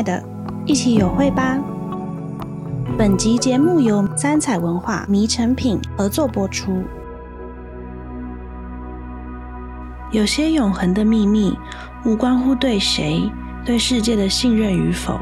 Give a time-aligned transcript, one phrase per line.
[0.00, 0.24] 爱的，
[0.64, 1.58] 一起有会吧。
[2.96, 6.82] 本集节目由三彩文化迷成品合作播出。
[10.10, 11.54] 有些永恒的秘密，
[12.06, 13.30] 无关乎对谁、
[13.62, 15.20] 对世界的信任与否，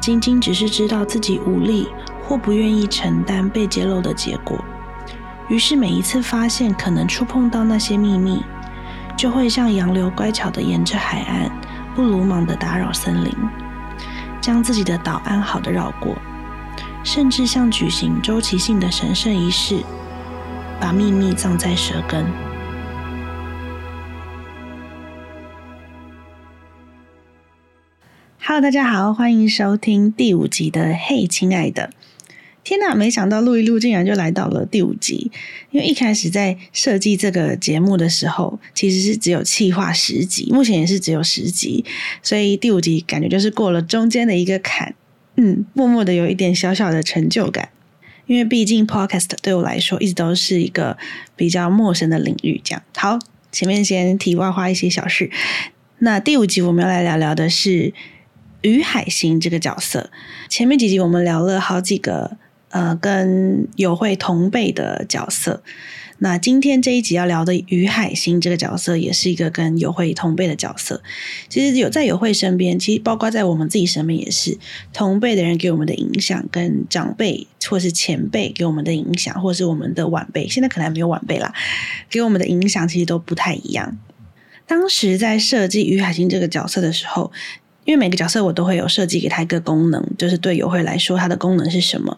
[0.00, 1.88] 仅仅只是知道自己无力
[2.22, 4.56] 或不愿意承担被揭露的结果。
[5.48, 8.40] 于是每一次发现可能触碰到那些秘密，
[9.16, 11.50] 就会像洋流乖巧地沿着海岸，
[11.96, 13.34] 不鲁莽的打扰森林，
[14.46, 16.16] 将自己的岛安好的绕过，
[17.02, 19.82] 甚至像举行周期性的神圣仪式，
[20.80, 22.24] 把秘密葬在舌根。
[28.38, 31.90] Hello，大家好，欢迎收听第五集的《嘿，亲爱的》。
[32.66, 32.96] 天哪！
[32.96, 35.30] 没想到录一录，竟然就来到了第五集。
[35.70, 41.84] 因为一开始在设计这个节目的时候，其实是只有企划十集，目前也是只有十集，
[42.24, 44.96] 所以第五集感觉就是过了中间的一个坎，
[45.36, 47.68] 嗯，默默的有一点小小的成就感。
[48.26, 50.98] 因为毕竟 Podcast 对我来说一直都是一个
[51.36, 52.60] 比较陌生的领域。
[52.64, 53.20] 这样，好，
[53.52, 55.30] 前面先题外话一些小事。
[56.00, 57.94] 那第五集我们要来聊聊的是
[58.62, 60.10] 于海星这个角色。
[60.48, 62.38] 前面几集我们聊了好几个。
[62.76, 65.62] 呃，跟友会同辈的角色，
[66.18, 71.02] 那今天这一集要聊的于海星这个角色，也是一个跟友会同辈的角色。
[71.48, 74.58] 其实有在友会身边，其实包括在我们自己身边也是
[74.92, 81.54] 同辈的人给我们的影响，跟长辈或是前辈给我们的影响，或是我们的晚辈，现在可能还没有晚辈啦，
[82.10, 83.96] 给我们的影响其实都不太一样。
[84.66, 87.32] 当时在设计于海星这个角色的时候。
[87.86, 92.16] 因为每个角色我都会有设计给他一个功能，就是对友会来说，它的功能是什么？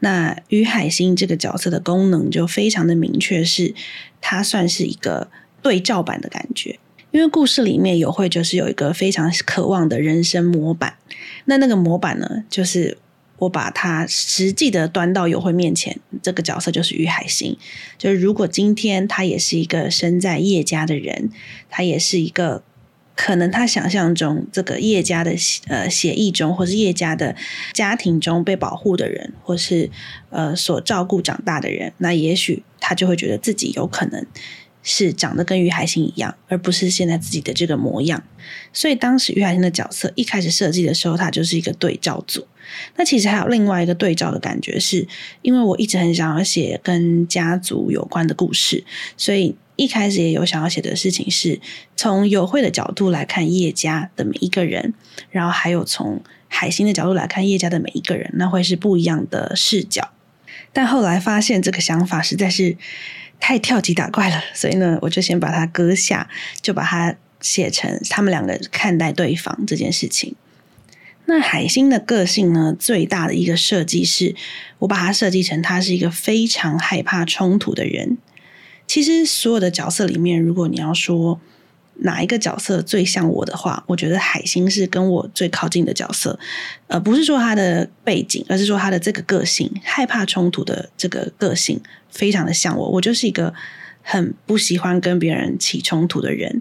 [0.00, 3.74] 那于海星这个角色的功能就非常的明确，是
[4.22, 5.28] 它算是一个
[5.60, 6.78] 对照版的感觉。
[7.10, 10.94] 因为故事里面有会就是有一个非常渴望的人生模板，
[11.44, 12.96] 那那个模板呢，就是
[13.40, 17.54] 我把它实际的端到有会面前，这个角色就是于海星。
[17.98, 21.30] 就是如果今天他也是一个身在叶家的人，
[21.68, 22.62] 他也是一个。
[23.22, 25.30] 可能他想象中这个叶家的
[25.66, 27.36] 呃协议中，或是叶家的
[27.74, 29.90] 家庭中被保护的人，或是
[30.30, 34.24] 呃所照顾长大的人，那也许他就会觉得自己有可能
[34.82, 38.22] 是长得跟于海星一样，而不是现在自己的这个模样。
[38.72, 42.46] 所以当时于海星的角色一开始设计的时候，他就是一个对照组。
[42.96, 45.06] 那其实还有另外一个对照的感觉，是
[45.42, 48.82] 因为我一直很想要写跟家族有关的故事，
[49.18, 49.54] 所以。
[49.80, 51.58] 一开始也有想要写的事情是
[51.96, 54.92] 从有会的角度来看叶家的每一个人，
[55.30, 60.10] 然后还有从海星的角度来看叶家的每一个人，那会是不一样的视角。
[60.74, 62.76] 但后来发现这个想法实在是
[63.40, 66.28] 太跳级打怪了，所以呢，我就先把它搁下，
[66.60, 70.34] 就把它写成他们两个看待对方这件事情。
[71.24, 74.34] 那海星的个性呢，最大的一个设计是
[74.80, 78.18] 我把它设计成他是一个非常害怕冲突的人。
[78.90, 81.40] 其实所有的角色里面，如果你要说
[81.98, 86.36] 哪一个角色最像我的话，我觉得海星是跟我最靠近的角色。
[86.88, 91.80] 呃，不是说他的背景，而是说他的这个个性，害怕冲突的这个个性，
[92.10, 92.88] 非常的像我。
[92.90, 93.54] 我就是一个
[94.02, 96.60] 很不喜欢跟别人起冲突的人。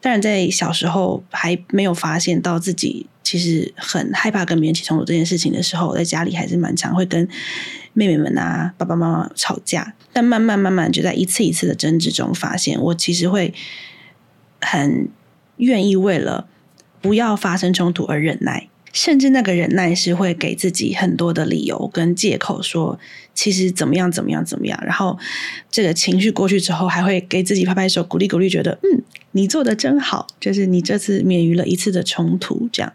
[0.00, 7.28] 当然，在小时候还没有发现到自己其实很害怕跟别人起冲突这件事情的时候，在家里还是蛮常会跟
[7.92, 9.94] 妹妹们啊、爸爸妈妈吵架。
[10.12, 13.52] 但慢慢慢慢就在一次一次的争执中，发现我其实会
[14.62, 15.10] 很
[15.58, 16.48] 愿意为了
[17.02, 18.69] 不要发生冲突而忍耐。
[18.92, 22.98] 甚至那个忍耐是会给自己很多的理由跟借口，说
[23.34, 24.80] 其实怎么样怎么样怎么样。
[24.84, 25.18] 然后
[25.70, 29.02] 这个情绪过去之后，还会给自己拍拍手，鼓励鼓励，觉得嗯，
[29.32, 32.68] 你做的真好，就是你这次免于了一次的冲突。
[32.72, 32.92] 这样，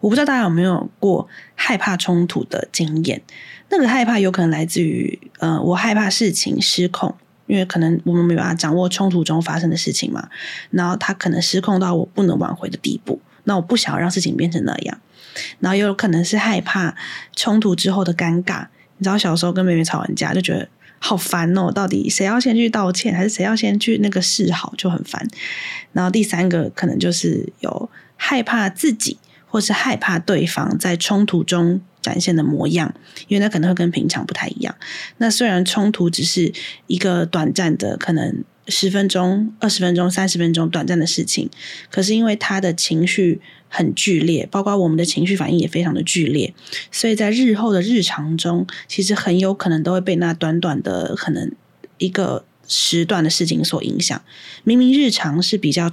[0.00, 3.22] 我不知道大家有没有过害怕冲突的经验？
[3.68, 7.14] 那个害怕有可能来自于呃，我害怕事情失控，
[7.46, 10.28] 因为可能我们没有办法掌握冲突中发生的事情嘛。
[10.70, 15.00] 然后它可能失控到我不能挽回的地步，那我不想要让事情变成那样。
[15.60, 16.94] 然后也有可能是害怕
[17.34, 18.66] 冲突之后的尴尬，
[18.98, 25.26] 你知道小时候跟妹妹吵完架就觉得好烦哦，到底谁要先去道歉，还是谁要先去那个示好，就很烦。
[25.92, 32.94] 然后第三个可能就是有害怕自己，或是害怕对方在冲突中展现的模样，
[33.28, 34.74] 因为那可能会跟平常不太一样。
[35.18, 36.52] 那虽然冲突只是
[36.86, 41.48] 一个短暂的，可能十分钟、二十分钟、三十分钟短暂的事情，
[41.90, 43.40] 可是因为他的情绪。
[43.68, 46.54] 很剧烈，包括我们的情绪反应也非常的剧烈，
[46.92, 51.52] 所以在日后的日常中，其实很有可能都会被那短短的可能
[51.98, 54.22] 一个时段的事情所影响。
[54.62, 55.90] 明明日常是比较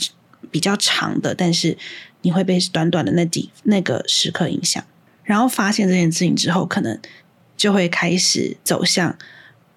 [0.52, 1.76] 比较长的，但是
[2.22, 4.82] 你会被短短的那几那个时刻影响。
[5.24, 6.98] 然后发现这件事情之后，可能
[7.58, 9.18] 就会开始走向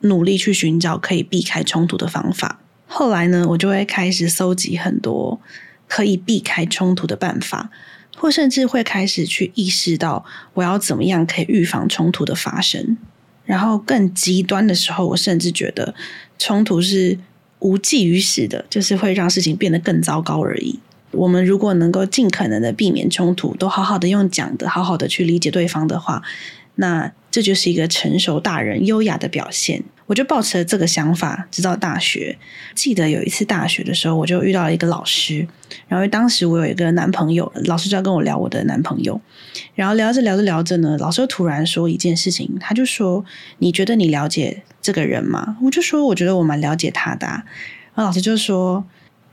[0.01, 2.61] 努力去寻找可以避开冲突的方法。
[2.87, 5.41] 后来呢，我就会开始搜集很多
[5.89, 7.71] 可以避开冲突的办法，
[8.17, 10.25] 或甚至会开始去意识到
[10.55, 12.97] 我要怎么样可以预防冲突的发生。
[13.45, 15.95] 然后更极端的时候，我甚至觉得
[16.39, 17.19] 冲突是
[17.61, 20.81] 无济于事的，就是会让事情变得更糟糕而已。
[21.13, 26.23] 我们如果能够尽可能的避免冲突，都好好的用讲的，好好的去理解对方的话，
[26.75, 29.85] 那这就是一个成熟大人优雅的表现。
[30.07, 32.39] 我就抱持了这个想法，直到大学。
[32.75, 35.47] 记得有一次大学的时候，我就遇到了一个老师，
[35.89, 39.21] 然后当时我有一个男朋友，老师就要跟我聊我的男朋友，
[39.75, 43.25] 然后聊着聊着聊着呢，老师就突然说一件事情，他就说
[43.59, 47.45] ：“你觉得你了解这个人吗？”我就说：“我觉得我蛮了解他的啊。”
[47.95, 48.85] 然后老师就说：“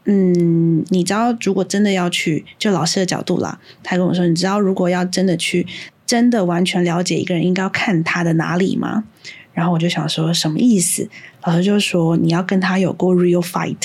[0.05, 5.67] 嗯，你知道如果真的要去，就老师的角度啦，他跟我说，你知道如果要真的去，
[6.05, 9.03] 真的完全了解一个人，应该要看他的哪里吗？”
[9.53, 11.07] 然后我就想说，什么意思？
[11.43, 13.77] 老师就说，你要跟他有过 real fight，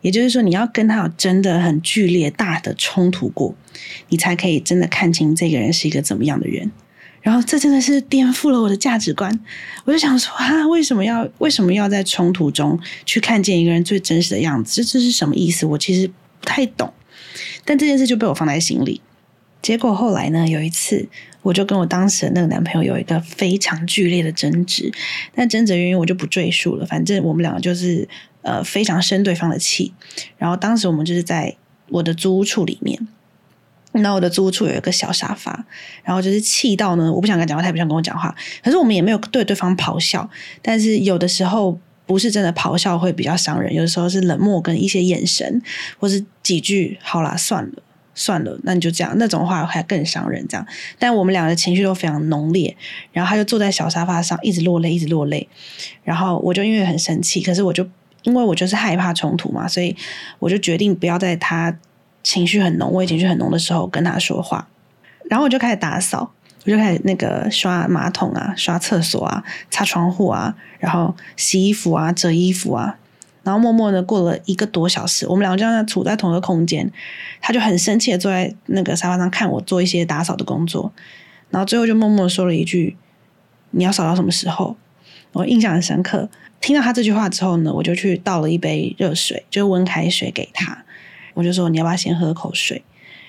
[0.00, 3.54] 也就是说，你要跟他有真的很剧烈大的冲突过，
[4.08, 6.70] 你才可以真的看清这个人是一个怎么样的人。
[7.20, 9.38] 然后这真的是颠覆了我的价值观。
[9.84, 12.76] 我就想说啊，为什么要为什么要在冲突中
[13.06, 14.82] 去看见一个人最真实的样子？
[14.82, 15.64] 这这是什么意思？
[15.64, 16.92] 我其实不太懂。
[17.64, 19.00] 但这件事就被我放在心里。
[19.62, 21.08] 结果后来呢，有一次。
[21.44, 24.92] 我就跟我当时的那个男朋友有一个非常剧烈的争执，
[25.34, 26.86] 但争执原因我就不赘述了。
[26.86, 28.08] 反正我们两个就是
[28.42, 29.92] 呃非常生对方的气。
[30.38, 31.56] 然后当时我们就是在
[31.88, 33.08] 我的租屋处里面，
[33.90, 35.64] 那我的租屋处有一个小沙发，
[36.04, 38.32] 然后就是气到呢，我不想跟他讲话，他也不想跟我讲话。
[38.62, 40.30] 可是我们也没有对对方咆哮，
[40.62, 41.76] 但是有的时候
[42.06, 45.60] 不是真的咆哮会比较伤人，有的时候是冷漠跟一些眼神，
[45.98, 47.82] 或是几句“好啦，算了”。
[48.14, 50.46] 算了，那你就这样，那种话还更伤人。
[50.48, 50.66] 这样，
[50.98, 52.76] 但我们俩的情绪都非常浓烈。
[53.12, 55.48] 然后他就坐在小沙发上，一直落泪，一直落泪。
[56.04, 57.88] 然后我就因为很生气，可是我就
[58.22, 59.96] 因为我就是害怕冲突嘛，所以
[60.38, 61.76] 我就决定不要在他
[62.22, 64.68] 情绪很浓、我情绪很浓的时候跟他说话。
[65.30, 66.32] 然后我就开始打扫，
[66.64, 72.98] 我就开始那个刷马桶啊、刷厕所啊、擦窗户啊，然后洗衣服啊、折衣服啊。
[73.42, 76.90] 然后默默的过了一个多小时，我们两个就在处在同一个空间，
[77.40, 80.92] 他就很生气的坐在那个沙发上看我做一些打扫的工作，
[81.50, 82.96] 然后最后就默默说了一句
[83.72, 84.76] ：“你要扫到什么时候？”
[85.32, 86.28] 我印象很深刻。
[86.60, 90.84] 听到他这句话之后呢，我就去倒了一杯热水，就温开水给他。
[91.34, 92.84] 我就说：“你要不要先喝口水？”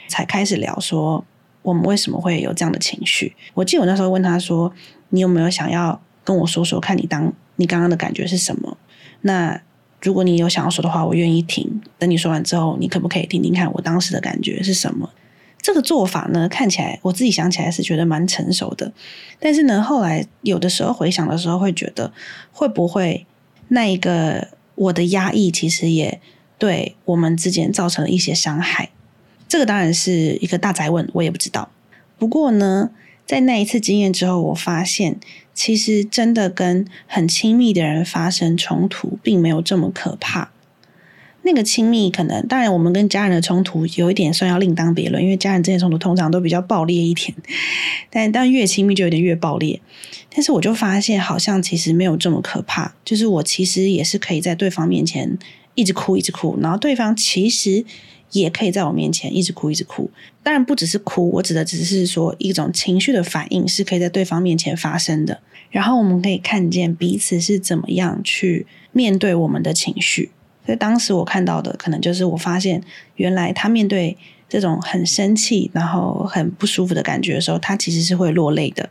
[0.09, 1.25] 才开始聊说
[1.63, 3.35] 我们为什么会有这样的情绪。
[3.55, 4.71] 我记得我那时候问他说
[5.09, 8.77] ：“你有没有想要跟我说说看你当你刚刚的感觉是什么？”
[9.21, 9.59] 那
[10.03, 11.81] 如果你有想要说的话，我愿意听。
[11.97, 15.09] 等你说完之后，你可不可以听听看我当时的感觉是什么？
[15.61, 18.91] 这个做法呢，看起来我自己想起来是觉得蛮成熟的。
[19.39, 22.11] 但是呢，后来有的时候回想的时候，会觉得
[22.51, 23.25] 会不会
[23.69, 26.19] 那一个我的压抑，其实也
[26.57, 28.89] 对我们之间造成了一些伤害。
[29.47, 31.69] 这个当然是一个大哉问，我也不知道。
[32.17, 32.89] 不过呢，
[33.25, 35.19] 在那一次经验之后，我发现。
[35.55, 40.49] 其实真的跟很亲密的人发生冲突，并没有这么可怕。
[41.43, 47.31] 那个亲密可能，当然我们跟家人的冲突有一点算要另当别论，因为家人之间冲突通常都比较爆裂一点。
[48.09, 49.79] 但但越亲密就有点越爆裂。
[50.31, 52.95] 但是我就发现，好像其实没有这么可怕。
[53.05, 55.37] 就是我其实也是可以在对方面前
[55.75, 57.85] 一直哭，一直哭，然后对方其实。
[58.33, 60.11] 也可以在我面前一直哭，一直哭。
[60.43, 65.39] 当然不只是哭，我指的只是说一种情绪的反应是可以在对方面前发生的。
[65.71, 70.31] 然后我们可以看见彼此是怎么样去面对我们的情绪。
[70.65, 72.83] 所以当时我看到的，可能就是我发现，
[73.15, 78.89] 原来他面对这种很生气，然后很不舒服的感觉的时候，他其实是会落泪的。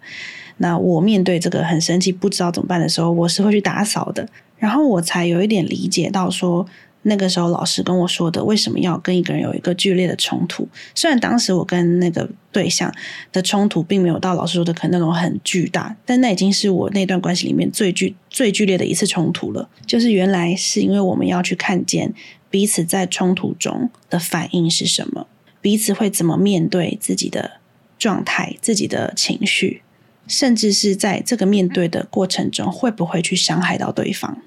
[0.58, 4.28] 那我面对这个很生气，不知道怎么办的时候，我是会去打扫的。
[4.58, 6.66] 然后我才有一点理解到说。
[7.02, 10.68] 那个时候，老师跟我说的，为什么要跟一个人有一个剧烈的冲突？
[10.94, 12.92] 虽然当时我跟那个对象
[13.32, 19.68] 的冲突并没有到老师说的可能那种很巨大，但那已经是我那段关系里面最剧最剧烈的一次冲突了。
[19.86, 22.14] 就是原来是因为我们要去看见
[22.48, 25.26] 彼此在冲突中的反应是什么，
[25.60, 27.58] 彼此会怎么面对自己的
[27.98, 29.82] 状态、自己的情绪，
[30.28, 34.38] 甚至是在这个面对的过程中，会不会去伤害到对方。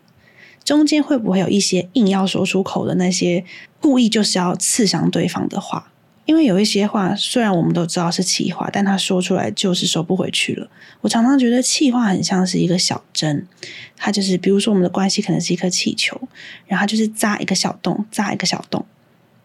[0.65, 3.45] 中间会不会有一些硬要说出口的那些
[3.79, 5.91] 故意就是要刺伤对方的话？
[6.25, 10.67] 因为有一些话虽然我们都知道是气话，但他说出来就是收不回去了。
[11.01, 13.47] 我常常觉得气话很像是一个小针，
[13.95, 16.19] 它就是比如说我们的关系可能是一颗气球，
[16.65, 18.83] 然后就是扎一个小洞，扎一个小洞。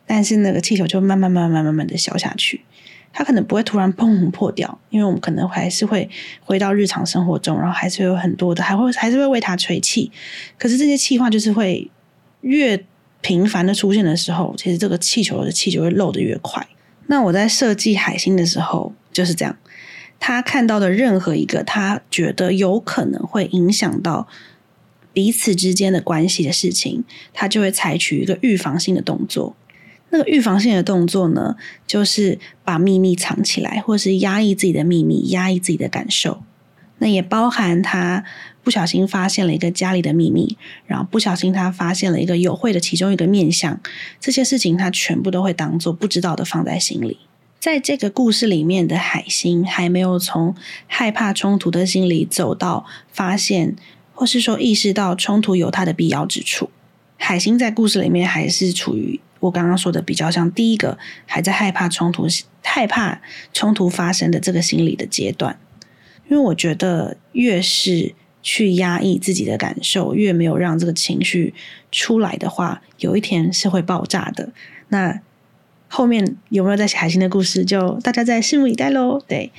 [0.07, 2.63] 但是那个气球就慢慢、慢慢、慢慢的消下去。
[3.13, 6.09] 它可能不会突然砰破掉，因为我们可能还是会
[6.41, 10.11] 回到日常生活中，然后还是会有很多的，还会还是会为它吹气。
[10.57, 11.91] 可是这些气话就是会
[12.43, 12.85] 越
[13.21, 16.67] 频繁的出现的时候，其实这个气球的气就会漏的越快。
[17.07, 19.57] 那我在设计海星的时候就是这样，
[20.21, 24.29] 他看到的任何一个他觉得有可能会影响到
[25.13, 29.57] 彼此之间的关系的事情，他就会采取一个预防性的动作。
[30.11, 36.43] 那个预防性的动作呢，就是把秘密藏起来，或是压抑自己的秘密，压抑自己的感受。
[36.99, 38.25] 那也包含他
[38.63, 43.81] 不小心发现了一个家里的秘密，然后不小心他发现了一个友会的其中一个面相，
[44.21, 47.19] 这些事情他全部都会当做不知道的放在心里。
[47.59, 50.55] 在这个故事里面的海星还没有从
[50.87, 53.77] 害怕冲突的心理走到发现，
[54.13, 56.69] 或是说意识到冲突有它的必要之处。
[57.17, 59.21] 海星在故事里面还是处于。
[59.41, 62.27] 我刚刚说的比较像第一个，还在害怕冲突、
[62.63, 63.21] 害怕
[63.53, 65.59] 冲突发生的这个心理的阶段，
[66.29, 71.55] 因为我觉得越是去压抑自己的感受，越没有让这个情绪
[71.91, 74.53] 出来的话，有一天是会爆炸的。
[74.89, 75.21] 那
[75.89, 79.19] 后面有没有在写海星的故事，就大家再拭目以待喽。
[79.27, 79.51] 对，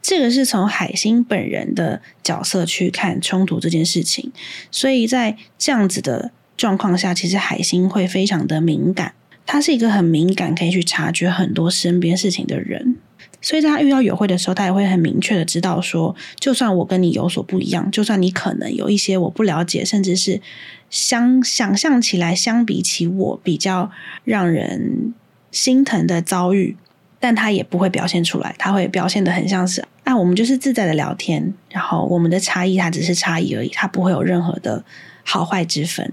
[0.00, 4.32] 这个是从海星本人的角色去看冲突这件事情，
[4.70, 6.30] 所以在这样子的。
[6.56, 12.96] 状况下，其实海星会非常的敏感，他是一个很敏感，可以去察觉很多身边事情的人。
[13.40, 20.40] 所以在他遇到友会的时候，他也会很明确的知道说，就算我跟你有所不一样，就算你可能有一些我不了解，甚至是
[20.88, 23.90] 相想象起来相比起我比较
[24.24, 25.12] 让人
[25.50, 26.74] 心疼的遭遇，
[27.20, 34.82] 但他也不会表现出来，他会表现的很像是啊，我们就是自在的聊天，然后我们的差异它只是差异而已，它不会有任何的
[35.22, 36.10] 好坏之分。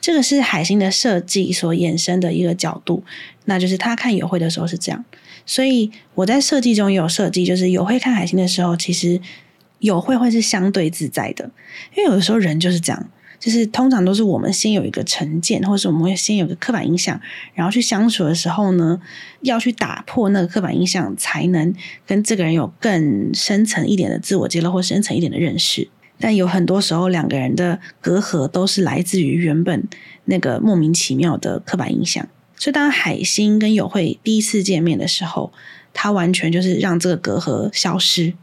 [0.00, 3.02] 这个是海星的设计所衍生的一个角度，
[3.44, 5.04] 那就是他看友会的时候是这样，
[5.44, 9.20] 所以我在设计中也有设计，就是友会看海星的时候，其实
[9.80, 11.50] 友会会是相对自在的，
[11.96, 17.20] 因为有的时候人就是这样，就是通常都是我们先有一个成见，或是我们会先有个刻板印象，
[17.54, 19.00] 然后去相处的时候呢，
[19.42, 21.74] 要去打破那个刻板印象，才能
[22.06, 25.88] 跟这个人有更深层一点的自我揭露或深层一点的认识。
[26.20, 29.88] 但有很多时候，两个人的隔阂都是来自于原本
[30.26, 32.28] 那个莫名其妙的刻板印象。
[32.56, 35.50] 所以，当海星跟友会第一次见面的时候，
[35.94, 38.34] 他完全就是让这个隔阂消失。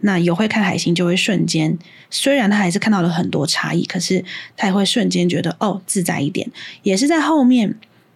[0.00, 1.76] 那友会看海星就会瞬间，
[2.08, 4.24] 虽然他还是看到了很多差异，可是
[4.56, 6.48] 他也会瞬间觉得哦，自在一点。
[6.84, 7.74] 也是在后面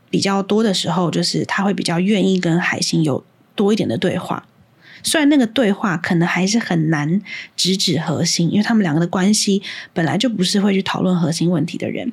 [0.08, 3.24] 比较多的时候，就是他会比较愿意跟海星有
[3.56, 4.46] 多一点的对话。
[5.02, 7.20] 虽然那个对话可能还是很难
[7.56, 12.12] 直指核心，因为他们两个的关系本来就不是会去讨论核心问题的人，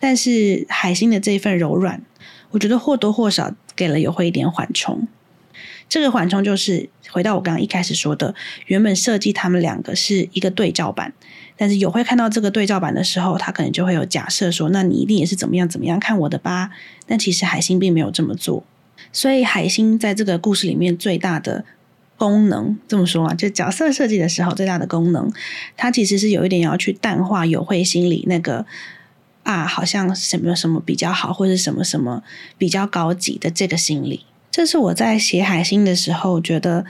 [0.00, 2.02] 但是海星的这一份柔软，
[2.50, 5.06] 我觉得或多或少给了友会一点缓冲。
[5.86, 8.34] 这个缓冲就是回到我刚刚一开始说的，
[8.66, 11.12] 原本设计他们两个是一个对照版，
[11.58, 16.70] 但是友会看到这个对照版的时候，他可能就会有假设说，那你一定也是怎么样怎么样看我的吧？
[17.06, 18.64] 但其实海星并没有这么做，
[19.12, 21.66] 所以海星在这个故事里面最大的。
[22.24, 25.30] 功能这么说啊，就角色设计的时候最大的功能，
[25.76, 28.64] 它其实是有一点要去淡化有会心理那个
[29.42, 32.22] 啊，好像什么什么比较好，或者什么什么
[32.56, 34.24] 比较高级的这个心理。
[34.50, 36.86] 这是我在写海星的时候觉得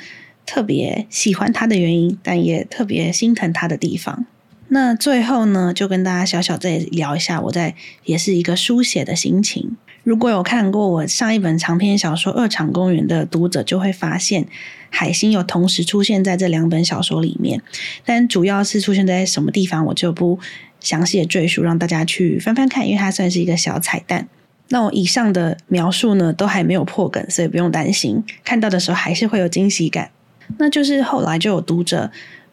[0.46, 4.26] 特别喜欢他的原因，但也特别心疼他的地方。
[4.68, 7.74] 那最后呢，就跟大家小小再聊一下，我在
[8.04, 9.76] 也是一个书写的心情。
[10.04, 14.46] 如果有看过我上一本长篇小说《二场公园》的读者，就会发现
[14.90, 17.62] 海星有同时出现在这两本小说里面，
[18.04, 20.38] 但主要是出现在什么地方，我就不
[20.78, 24.28] 详细的赘述，让大家去翻翻看，因为它算是一个小彩蛋。
[24.68, 30.10] 那我以上的描述呢，都还没有破梗，所以不用担心，看到的时候还是会有惊喜感。
[30.58, 32.10] 那就是后来就有读者，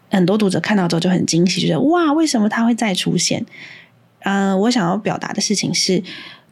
[0.09, 3.45] 很多读者看到之后就很惊喜，觉得哇，为什么他会再出现？
[4.19, 6.01] 嗯、我想要表达的事情是。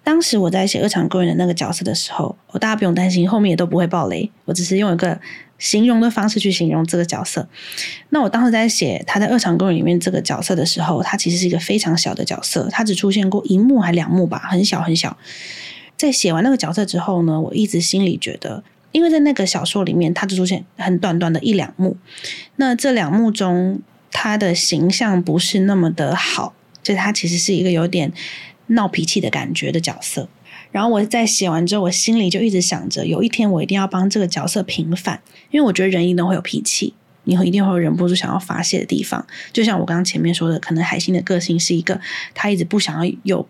[0.04, 4.32] 当时我在写二场公园的那个角色的时候，我大家不用担心，后面也都不会爆雷。
[4.46, 5.20] 我只是用一个
[5.60, 7.48] 形容的方式去形容这个角色。
[8.10, 15.16] 那我当时在写他在二场公园里面这个角色的时候，他其实是一个非常小的角色，他只出现过一幕还两幕吧，很小很小。
[15.96, 21.96] 在写完那个角色之后呢，我一直心里觉得，因为在那个小说里面，他只出现很短短的一两幕，
[22.56, 23.80] 那这两幕中
[24.12, 28.12] 他的形象不是那么的好，就他其实是一个有点。
[28.70, 30.28] 闹脾气的感觉的角色，
[30.72, 35.22] 然后我在写完之后，我心里就一直想着，有一天我一定要帮这个角色平反，
[35.52, 39.26] 因为我觉得人一定会有脾气，你会一定会忍不住想要发泄的地方。
[39.52, 42.00] 就像我刚刚前面说的，可能海星的个性是一个，
[42.34, 43.48] 他一直不想要有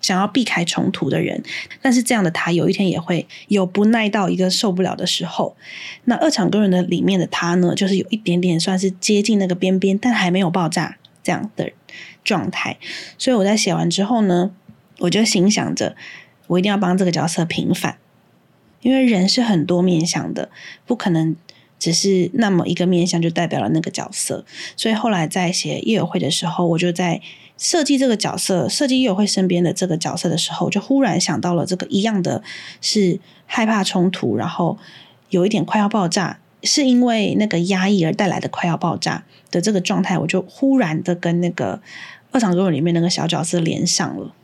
[0.00, 1.42] 想要避开冲突的人，
[1.80, 5.56] 但是这样的他有一天也会有不耐到一个受不了的时候。
[6.04, 11.72] 那二场个人的里面的他呢，就是有一点点算是接近那个边边，但还没有爆炸这样的
[12.24, 12.76] 状态。
[13.18, 14.50] 所以我在写完之后呢，
[14.98, 15.96] 我就心想着，
[16.46, 17.98] 我一定要帮这个角色平反，
[18.80, 20.50] 因为人是很多面向的，
[20.86, 21.36] 不可能。
[21.78, 24.44] 只是那么一个面向就代表了那个角色，
[24.76, 27.20] 所以后来在写叶有慧的时候，我就在
[27.58, 32.40] 设计这个角色，设计叶有慧身边的这个角色的时候，就忽然想到了这个一样的
[32.80, 34.78] 是害怕冲突，然后
[35.30, 41.80] 有一点快要爆炸，是因为那个压抑而带来的快要爆炸的这个状态，我就忽然的跟那个
[42.30, 44.34] 二场公园里面那个小角色连上了，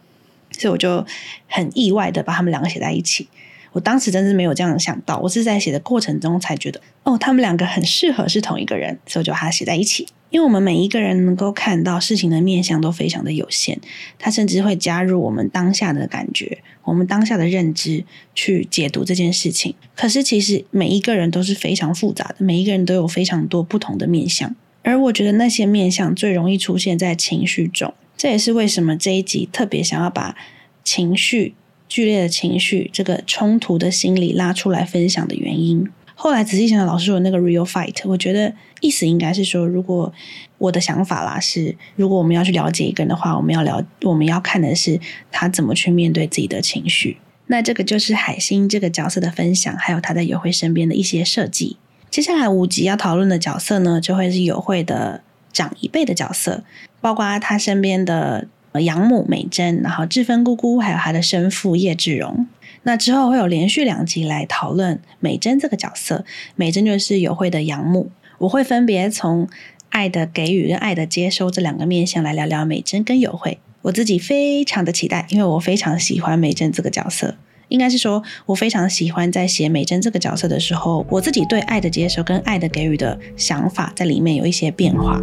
[0.52, 1.04] 所以我就
[1.46, 3.28] 很意外的把他们两个写在一起。
[3.72, 10.08] 我当时真是没有这样想到，我是在写的过程中才觉得，哦，他们两个很适合是同一个人，所以我就把它写在一起。
[10.30, 13.78] 因为我们每一个人能够看到事情的面相都非常的有限，
[14.18, 18.04] 它甚至会加入我们当下的感觉、我们当下的认知
[18.34, 19.74] 去解读这件事情。
[19.96, 30.36] 可是其实每一个人都是非常复杂的，每一个人都有非常多不同的面相，而我觉得那些面相最容易出现在情绪中，这也是为什么这一集特别想要把
[30.84, 31.54] 情绪。
[31.90, 35.88] 剧烈的情绪，这个冲突的心理拉出来分享的原因。
[36.20, 40.12] 后来仔细想想，老师说的那个 real fight，我觉得意思应该是说，如果
[40.58, 44.98] 我的想法啦是，如果我们要去了解一个人的话，我们要了，我们要看的是
[45.30, 47.18] 他怎么去面对自己的情绪。
[47.46, 51.76] 那这个就是海星这个角色的分享，还有他在友会身边的一些设计。
[52.10, 55.22] 接下来五集要讨论的角色呢，就会是友会的
[55.52, 56.64] 长一辈的角色，
[57.00, 58.48] 包括他身边的。
[58.82, 62.46] 养母美珍，然后志芬姑姑，还有她的生父叶志荣。
[62.82, 66.24] 那之后会有连续两集来讨论美珍这个角色。
[66.56, 69.48] 美珍就是友会的养母，我会分别从
[69.90, 73.58] 爱的给予跟爱的接收这两个面向来聊聊美珍跟友会。
[73.82, 77.36] 我自己非常的期待，因为我非常喜欢美珍这个角色。
[77.68, 85.20] 应该是说，我非常喜欢在写美珍这个角色的时候，我自己对爱的接收跟爱的给予的想法在里面有一些变化。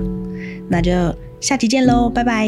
[0.69, 0.91] 那就
[1.41, 2.47] 下期见喽，拜拜。